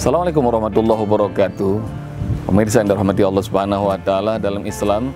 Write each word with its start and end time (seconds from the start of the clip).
Assalamualaikum 0.00 0.48
warahmatullahi 0.48 0.96
wabarakatuh. 1.04 1.76
Pemirsa 2.48 2.80
yang 2.80 2.88
dirahmati 2.88 3.20
Allah 3.20 3.44
Subhanahu 3.44 3.92
wa 3.92 4.00
taala 4.00 4.40
dalam 4.40 4.64
Islam, 4.64 5.12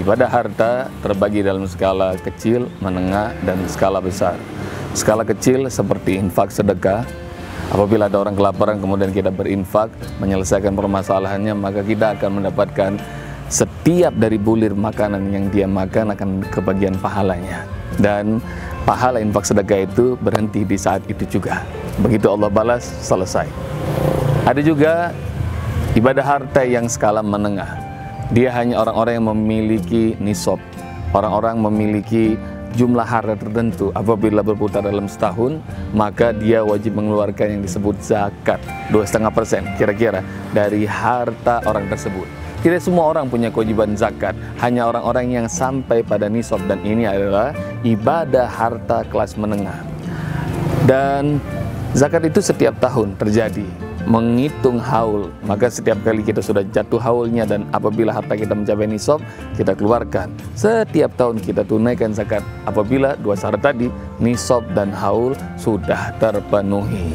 ibadah 0.00 0.24
harta 0.24 0.88
terbagi 1.04 1.44
dalam 1.44 1.68
skala 1.68 2.16
kecil, 2.16 2.64
menengah 2.80 3.36
dan 3.44 3.60
skala 3.68 4.00
besar. 4.00 4.40
Skala 4.96 5.28
kecil 5.28 5.68
seperti 5.68 6.16
infak 6.16 6.48
sedekah. 6.48 7.04
Apabila 7.76 8.08
ada 8.08 8.24
orang 8.24 8.32
kelaparan 8.32 8.80
kemudian 8.80 9.12
kita 9.12 9.28
berinfak 9.28 9.92
menyelesaikan 10.16 10.72
permasalahannya, 10.72 11.52
maka 11.52 11.84
kita 11.84 12.16
akan 12.16 12.40
mendapatkan 12.40 12.96
setiap 13.52 14.16
dari 14.16 14.40
bulir 14.40 14.72
makanan 14.72 15.28
yang 15.28 15.52
dia 15.52 15.68
makan 15.68 16.16
akan 16.16 16.40
kebagian 16.48 16.96
pahalanya. 16.96 17.68
Dan 18.00 18.40
pahala 18.88 19.20
infak 19.20 19.44
sedekah 19.44 19.84
itu 19.84 20.16
berhenti 20.24 20.64
di 20.64 20.80
saat 20.80 21.04
itu 21.04 21.28
juga. 21.28 21.60
Begitu 22.00 22.32
Allah 22.32 22.48
balas, 22.48 22.80
selesai. 23.04 23.72
Ada 24.42 24.58
juga 24.58 25.14
ibadah 25.94 26.26
harta 26.26 26.66
yang 26.66 26.90
skala 26.90 27.22
menengah. 27.22 27.78
Dia 28.34 28.50
hanya 28.58 28.82
orang-orang 28.82 29.22
yang 29.22 29.28
memiliki 29.30 30.18
nisab. 30.18 30.58
Orang-orang 31.14 31.62
memiliki 31.62 32.34
jumlah 32.74 33.06
harta 33.06 33.38
tertentu 33.38 33.94
apabila 33.94 34.42
berputar 34.42 34.82
dalam 34.82 35.06
setahun 35.06 35.62
maka 35.94 36.34
dia 36.34 36.64
wajib 36.64 36.96
mengeluarkan 36.96 37.54
yang 37.54 37.62
disebut 37.62 38.00
zakat 38.00 38.58
dua 38.88 39.04
setengah 39.04 39.28
persen 39.28 39.62
kira-kira 39.76 40.24
dari 40.56 40.88
harta 40.88 41.60
orang 41.68 41.84
tersebut 41.92 42.24
tidak 42.64 42.80
semua 42.80 43.12
orang 43.12 43.28
punya 43.28 43.52
kewajiban 43.52 43.92
zakat 43.92 44.32
hanya 44.64 44.88
orang-orang 44.88 45.36
yang 45.36 45.46
sampai 45.52 46.00
pada 46.00 46.32
nisab 46.32 46.64
dan 46.64 46.80
ini 46.80 47.04
adalah 47.04 47.52
ibadah 47.84 48.48
harta 48.48 49.04
kelas 49.12 49.36
menengah 49.36 49.76
dan 50.88 51.36
zakat 51.92 52.24
itu 52.24 52.40
setiap 52.40 52.72
tahun 52.80 53.20
terjadi 53.20 53.91
menghitung 54.06 54.82
haul. 54.82 55.30
Maka 55.46 55.70
setiap 55.70 55.98
kali 56.02 56.26
kita 56.26 56.42
sudah 56.42 56.66
jatuh 56.74 56.98
haulnya 56.98 57.46
dan 57.46 57.66
apabila 57.70 58.10
harta 58.10 58.34
kita 58.34 58.54
mencapai 58.54 58.86
nisab 58.90 59.22
kita 59.54 59.76
keluarkan. 59.78 60.32
Setiap 60.58 61.14
tahun 61.14 61.38
kita 61.42 61.62
tunaikan 61.66 62.10
zakat. 62.14 62.42
Apabila 62.66 63.14
dua 63.18 63.38
syarat 63.38 63.62
tadi 63.62 63.88
nisab 64.18 64.66
dan 64.74 64.90
haul 64.90 65.38
sudah 65.58 66.14
terpenuhi. 66.18 67.14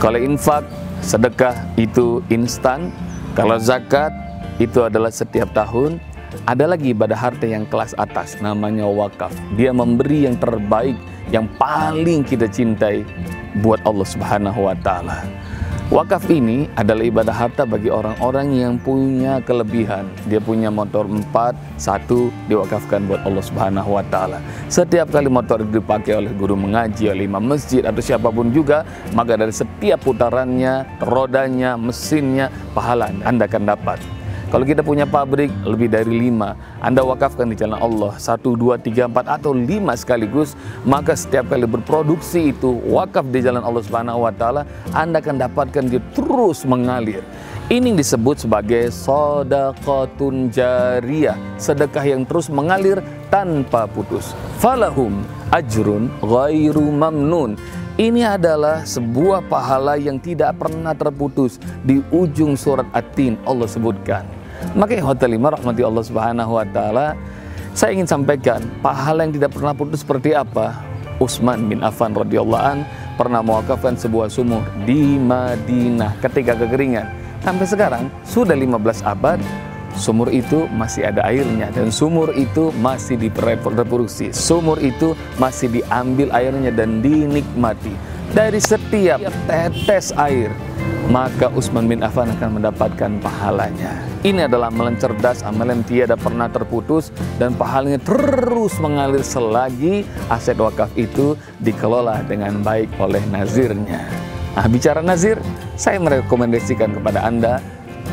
Kalau 0.00 0.18
infak 0.20 0.64
sedekah 1.04 1.54
itu 1.76 2.24
instan. 2.32 2.88
Kalau 3.34 3.58
zakat 3.58 4.14
itu 4.62 4.86
adalah 4.86 5.10
setiap 5.10 5.50
tahun. 5.52 5.98
Ada 6.50 6.66
lagi 6.66 6.90
ibadah 6.90 7.14
harta 7.14 7.46
yang 7.46 7.62
kelas 7.70 7.94
atas 7.94 8.42
namanya 8.42 8.90
wakaf. 8.90 9.30
Dia 9.54 9.70
memberi 9.70 10.26
yang 10.26 10.34
terbaik 10.34 10.98
yang 11.30 11.46
paling 11.62 12.26
kita 12.26 12.50
cintai 12.50 13.06
buat 13.62 13.78
Allah 13.86 14.02
Subhanahu 14.02 14.66
wa 14.66 14.74
taala 14.82 15.22
Wakaf 15.94 16.26
ini 16.26 16.66
adalah 16.74 17.06
ibadah 17.06 17.30
harta 17.30 17.62
bagi 17.62 17.86
orang-orang 17.86 18.50
yang 18.50 18.74
punya 18.82 19.38
kelebihan. 19.46 20.10
Dia 20.26 20.42
punya 20.42 20.66
motor 20.66 21.06
empat, 21.06 21.54
satu 21.78 22.34
diwakafkan 22.50 23.06
buat 23.06 23.22
Allah 23.22 23.38
Subhanahu 23.38 23.94
wa 23.94 24.02
taala. 24.10 24.42
Setiap 24.66 25.14
kali 25.14 25.30
motor 25.30 25.62
itu 25.62 25.78
dipakai 25.78 26.18
oleh 26.18 26.34
guru 26.34 26.58
mengaji, 26.58 27.14
oleh 27.14 27.30
imam 27.30 27.46
masjid 27.46 27.86
atau 27.86 28.02
siapa 28.02 28.26
pun 28.34 28.50
juga, 28.50 28.82
maka 29.14 29.38
dari 29.38 29.54
setiap 29.54 30.02
putarannya, 30.02 30.98
rodanya, 30.98 31.78
mesinnya, 31.78 32.50
pahala 32.74 33.14
Anda 33.22 33.46
akan 33.46 33.62
dapat. 33.62 34.13
Kalau 34.52 34.64
kita 34.68 34.84
punya 34.84 35.08
pabrik 35.08 35.48
lebih 35.64 35.88
dari 35.88 36.28
lima, 36.28 36.56
Anda 36.78 37.00
wakafkan 37.00 37.48
di 37.48 37.56
jalan 37.56 37.80
Allah 37.80 38.12
satu, 38.20 38.54
dua, 38.54 38.76
tiga, 38.76 39.08
empat 39.08 39.26
atau 39.40 39.56
lima 39.56 39.96
sekaligus, 39.96 40.52
maka 40.84 41.16
setiap 41.16 41.48
kali 41.50 41.64
berproduksi 41.64 42.52
itu 42.52 42.78
wakaf 42.86 43.24
di 43.32 43.40
jalan 43.40 43.64
Allah 43.64 43.82
Subhanahu 43.82 44.28
Wa 44.28 44.32
Taala, 44.36 44.62
Anda 44.92 45.24
akan 45.24 45.36
dapatkan 45.40 45.84
dia 45.90 46.02
terus 46.12 46.62
mengalir. 46.68 47.24
Ini 47.64 47.96
disebut 47.96 48.44
sebagai 48.44 48.92
sodakotun 48.92 50.52
jariyah, 50.52 51.56
sedekah 51.56 52.04
yang 52.04 52.28
terus 52.28 52.52
mengalir 52.52 53.00
tanpa 53.32 53.88
putus. 53.88 54.36
Falahum 54.60 55.24
ajrun 55.48 56.12
ghairu 56.20 56.84
mamnun. 56.92 57.56
Ini 57.94 58.26
adalah 58.26 58.82
sebuah 58.82 59.46
pahala 59.46 59.94
yang 59.94 60.18
tidak 60.18 60.58
pernah 60.58 60.90
terputus. 60.98 61.62
Di 61.86 62.02
ujung 62.10 62.58
surat 62.58 62.90
At-Tin 62.90 63.38
Allah 63.46 63.70
sebutkan. 63.70 64.26
Maka 64.74 64.98
hotel 64.98 65.38
lima 65.38 65.54
rahmati 65.54 65.86
Allah 65.86 66.02
Subhanahu 66.02 66.58
wa 66.58 66.66
taala, 66.74 67.14
saya 67.70 67.94
ingin 67.94 68.10
sampaikan 68.10 68.66
pahala 68.82 69.22
yang 69.22 69.38
tidak 69.38 69.54
pernah 69.54 69.70
putus 69.70 70.02
seperti 70.02 70.34
apa. 70.34 70.74
Utsman 71.22 71.70
bin 71.70 71.86
Affan 71.86 72.18
radhiyallahu 72.18 72.66
an 72.66 72.82
pernah 73.14 73.46
mewakafkan 73.46 73.94
sebuah 73.94 74.26
sumur 74.26 74.66
di 74.82 75.14
Madinah 75.14 76.18
ketika 76.18 76.58
kekeringan. 76.58 77.06
Sampai 77.46 77.66
sekarang 77.70 78.10
sudah 78.26 78.58
15 78.58 79.06
abad 79.06 79.38
sumur 79.94 80.30
itu 80.30 80.66
masih 80.74 81.08
ada 81.08 81.24
airnya 81.26 81.70
dan 81.70 81.90
sumur 81.90 82.34
itu 82.34 82.74
masih 82.78 83.18
direproduksi. 83.18 84.34
Sumur 84.34 84.78
itu 84.82 85.14
masih 85.38 85.70
diambil 85.70 86.30
airnya 86.34 86.70
dan 86.74 87.00
dinikmati 87.00 87.94
dari 88.34 88.58
setiap 88.58 89.22
tetes 89.46 90.10
air 90.18 90.50
maka 91.12 91.52
Utsman 91.52 91.84
bin 91.84 92.00
Affan 92.00 92.32
akan 92.32 92.60
mendapatkan 92.60 93.20
pahalanya. 93.20 93.92
Ini 94.24 94.48
adalah 94.48 94.72
amalan 94.72 94.96
cerdas, 94.96 95.44
amalan 95.44 95.84
tiada 95.84 96.16
pernah 96.16 96.48
terputus 96.48 97.12
dan 97.36 97.52
pahalanya 97.52 98.00
terus 98.00 98.80
mengalir 98.80 99.20
selagi 99.20 100.08
aset 100.32 100.56
wakaf 100.56 100.88
itu 100.96 101.36
dikelola 101.60 102.24
dengan 102.24 102.64
baik 102.64 102.88
oleh 102.96 103.20
nazirnya. 103.28 104.00
Nah, 104.56 104.66
bicara 104.70 105.04
nazir, 105.04 105.36
saya 105.76 106.00
merekomendasikan 106.00 106.96
kepada 106.96 107.20
Anda 107.26 107.60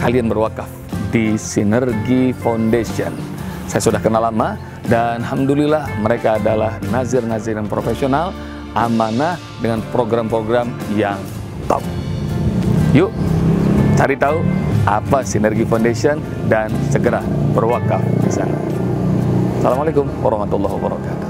kalian 0.03 0.27
berwakaf 0.27 0.80
di 1.11 1.35
Sinergi 1.35 2.31
Foundation. 2.31 3.11
Saya 3.67 3.83
sudah 3.83 3.99
kenal 3.99 4.23
lama 4.31 4.55
dan 4.87 5.21
alhamdulillah 5.21 5.87
mereka 5.99 6.39
adalah 6.39 6.79
nazir-nazir 6.91 7.55
yang 7.59 7.67
profesional, 7.67 8.31
amanah 8.73 9.35
dengan 9.59 9.83
program-program 9.91 10.71
yang 10.95 11.19
top. 11.67 11.83
Yuk 12.95 13.11
cari 13.95 14.15
tahu 14.17 14.41
apa 14.87 15.21
Sinergi 15.21 15.67
Foundation 15.67 16.17
dan 16.49 16.71
segera 16.89 17.21
berwakaf 17.53 18.01
di 18.25 18.31
sana. 18.31 18.57
Assalamualaikum 19.61 20.09
warahmatullahi 20.25 20.73
wabarakatuh. 20.73 21.29